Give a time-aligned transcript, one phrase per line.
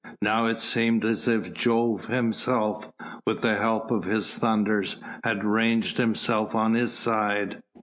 [0.23, 2.91] Now it seemed as if Jove himself,
[3.27, 7.61] with the help of his thunders, had ranged himself on his side.